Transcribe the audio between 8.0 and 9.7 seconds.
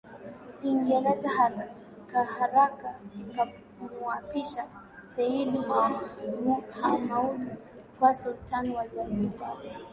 Sultan wa Zanzibar